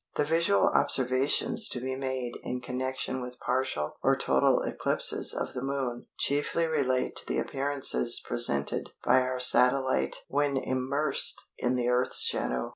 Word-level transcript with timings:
The 0.15 0.25
visual 0.25 0.67
observations 0.73 1.69
to 1.69 1.79
be 1.79 1.95
made 1.95 2.31
in 2.41 2.59
connection 2.59 3.21
with 3.21 3.39
partial 3.39 3.97
or 4.01 4.15
total 4.15 4.61
eclipses 4.63 5.31
of 5.35 5.53
the 5.53 5.61
Moon 5.61 6.07
chiefly 6.17 6.65
relate 6.65 7.15
to 7.17 7.27
the 7.27 7.37
appearances 7.37 8.19
presented 8.19 8.93
by 9.05 9.21
our 9.21 9.39
satellite 9.39 10.23
when 10.27 10.57
immersed 10.57 11.43
in 11.59 11.75
the 11.75 11.87
Earth's 11.89 12.23
shadow. 12.23 12.69